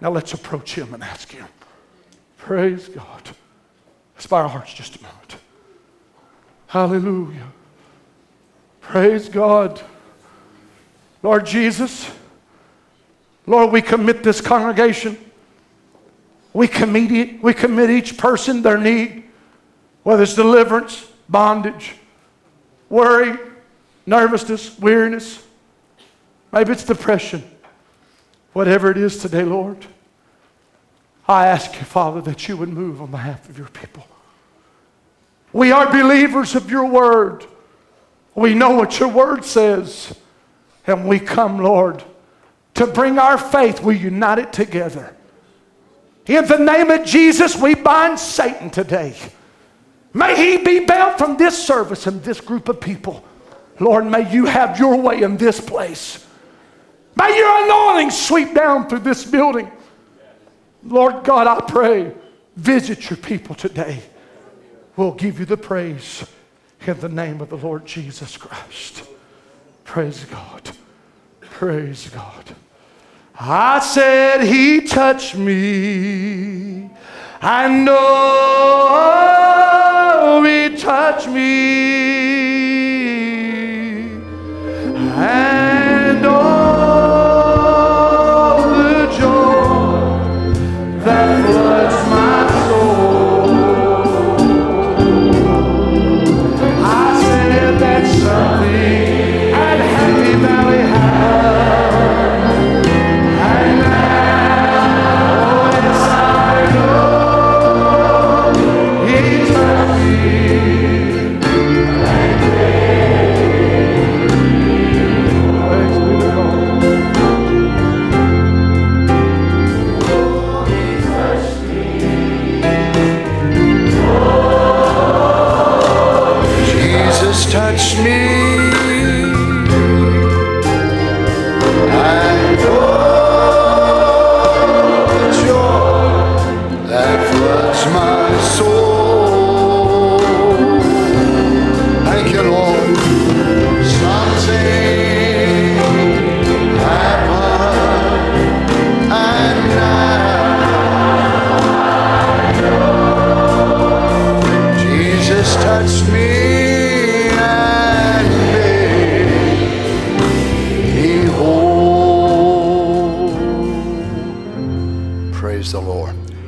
[0.00, 1.44] Now let's approach him and ask him.
[2.38, 3.28] Praise God.
[4.14, 5.36] Let's bow our hearts just a moment.
[6.70, 7.48] Hallelujah.
[8.80, 9.82] Praise God.
[11.20, 12.08] Lord Jesus,
[13.44, 15.18] Lord, we commit this congregation.
[16.52, 19.24] We commit, we commit each person their need,
[20.04, 21.96] whether it's deliverance, bondage,
[22.88, 23.36] worry,
[24.06, 25.44] nervousness, weariness.
[26.52, 27.42] Maybe it's depression.
[28.52, 29.84] Whatever it is today, Lord,
[31.26, 34.06] I ask you, Father, that you would move on behalf of your people.
[35.52, 37.46] We are believers of your word.
[38.34, 40.16] We know what your word says.
[40.86, 42.02] And we come, Lord,
[42.74, 43.82] to bring our faith.
[43.82, 45.14] We unite it together.
[46.26, 49.16] In the name of Jesus, we bind Satan today.
[50.12, 53.24] May he be bound from this service and this group of people.
[53.78, 56.26] Lord, may you have your way in this place.
[57.16, 59.70] May your anointing sweep down through this building.
[60.82, 62.12] Lord God, I pray,
[62.56, 64.02] visit your people today.
[65.00, 66.26] We'll give you the praise
[66.86, 69.02] in the name of the Lord Jesus Christ.
[69.82, 70.72] Praise God.
[71.40, 72.54] Praise God.
[73.34, 76.90] I said, He touched me.
[77.40, 77.96] I know
[80.44, 81.40] He touched me.
[85.16, 86.59] And oh,